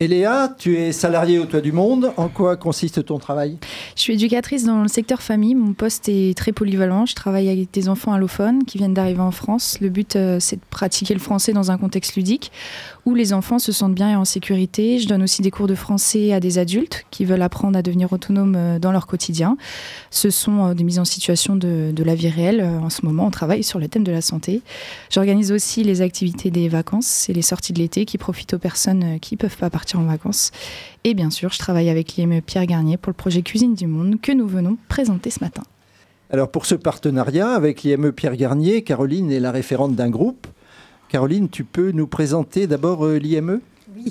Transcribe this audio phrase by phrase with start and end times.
[0.00, 2.12] Et Léa, tu es salariée au Toit du Monde.
[2.16, 3.58] En quoi consiste ton travail?
[3.98, 5.56] Je suis éducatrice dans le secteur famille.
[5.56, 7.04] Mon poste est très polyvalent.
[7.04, 9.78] Je travaille avec des enfants allophones qui viennent d'arriver en France.
[9.80, 12.52] Le but, euh, c'est de pratiquer le français dans un contexte ludique
[13.06, 15.00] où les enfants se sentent bien et en sécurité.
[15.00, 18.12] Je donne aussi des cours de français à des adultes qui veulent apprendre à devenir
[18.12, 19.56] autonomes euh, dans leur quotidien.
[20.12, 22.62] Ce sont euh, des mises en situation de, la vie réelle.
[22.62, 24.62] En ce moment, on travaille sur le thème de la santé.
[25.10, 29.18] J'organise aussi les activités des vacances et les sorties de l'été qui profitent aux personnes
[29.18, 30.52] qui ne peuvent pas partir en vacances.
[31.02, 34.20] Et bien sûr, je travaille avec l'IME Pierre Garnier pour le projet Cuisine du Monde
[34.20, 35.62] que nous venons présenter ce matin.
[36.30, 40.46] Alors pour ce partenariat avec l'IME Pierre Garnier, Caroline est la référente d'un groupe.
[41.08, 43.60] Caroline, tu peux nous présenter d'abord euh, l'IME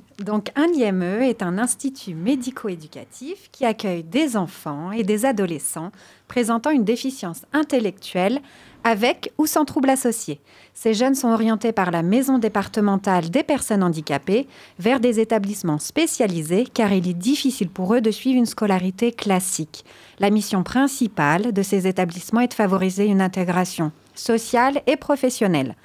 [0.24, 5.90] Donc un IME est un institut médico-éducatif qui accueille des enfants et des adolescents
[6.28, 8.40] présentant une déficience intellectuelle
[8.84, 10.40] avec ou sans trouble associé.
[10.74, 16.66] Ces jeunes sont orientés par la maison départementale des personnes handicapées vers des établissements spécialisés
[16.72, 19.84] car il est difficile pour eux de suivre une scolarité classique.
[20.18, 25.76] La mission principale de ces établissements est de favoriser une intégration sociale et professionnelle.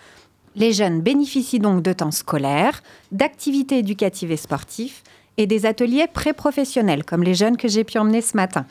[0.57, 5.01] Les jeunes bénéficient donc de temps scolaires, d'activités éducatives et sportives
[5.37, 8.65] et des ateliers pré-professionnels comme les jeunes que j'ai pu emmener ce matin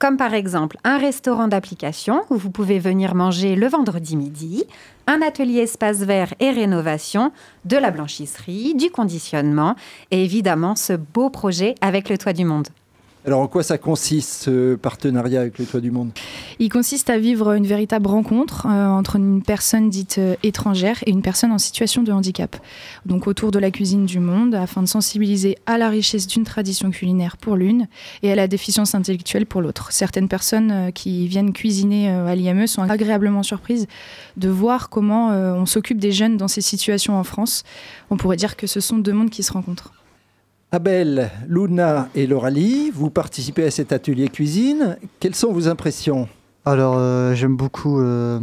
[0.00, 4.64] comme par exemple un restaurant d'application où vous pouvez venir manger le vendredi midi,
[5.06, 7.32] un atelier espace vert et rénovation,
[7.66, 9.76] de la blanchisserie, du conditionnement
[10.10, 12.68] et évidemment ce beau projet avec le Toit du Monde.
[13.26, 16.10] Alors en quoi ça consiste ce partenariat avec le Toit du Monde?
[16.58, 21.10] Il consiste à vivre une véritable rencontre euh, entre une personne dite euh, étrangère et
[21.10, 22.56] une personne en situation de handicap.
[23.04, 26.90] Donc autour de la cuisine du monde afin de sensibiliser à la richesse d'une tradition
[26.90, 27.88] culinaire pour l'une
[28.22, 29.92] et à la déficience intellectuelle pour l'autre.
[29.92, 33.86] Certaines personnes euh, qui viennent cuisiner à l'IME sont agréablement surprises
[34.38, 37.64] de voir comment on s'occupe des jeunes dans ces situations en France.
[38.08, 39.92] On pourrait dire que ce sont deux mondes qui se rencontrent.
[40.72, 44.96] Abel, Luna et Lauralie, vous participez à cet atelier cuisine.
[45.18, 46.28] Quelles sont vos impressions?
[46.64, 48.38] Alors, euh, j'aime beaucoup euh,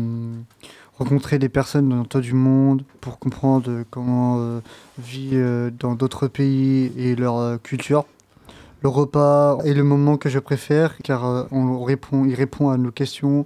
[0.99, 4.59] rencontrer des personnes dans tout du monde pour comprendre comment euh,
[4.99, 5.41] vit
[5.79, 8.05] dans d'autres pays et leur culture.
[8.81, 12.91] Le repas est le moment que je préfère car on répond, il répond à nos
[12.91, 13.45] questions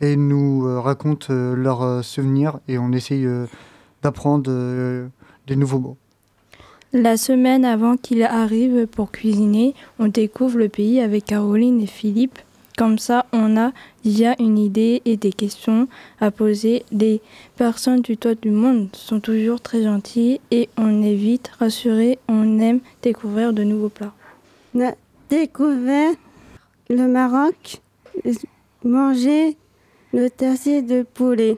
[0.00, 3.28] et nous raconte leurs souvenirs et on essaye
[4.02, 4.50] d'apprendre
[5.46, 5.98] des nouveaux mots.
[6.94, 12.38] La semaine avant qu'il arrive pour cuisiner, on découvre le pays avec Caroline et Philippe.
[12.76, 13.72] Comme ça, on a
[14.04, 15.88] déjà une idée et des questions
[16.20, 16.84] à poser.
[16.92, 17.22] Les
[17.56, 22.18] personnes du toit du monde sont toujours très gentilles et on est vite rassuré.
[22.28, 24.12] On aime découvrir de nouveaux plats.
[24.74, 24.92] On a
[25.30, 26.12] découvert
[26.90, 27.80] le Maroc,
[28.84, 29.56] manger
[30.12, 31.56] le tercier de poulet.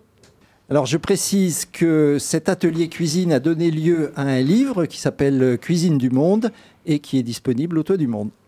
[0.70, 5.58] Alors je précise que cet atelier cuisine a donné lieu à un livre qui s'appelle
[5.60, 6.52] Cuisine du monde
[6.86, 8.30] et qui est disponible au du Monde.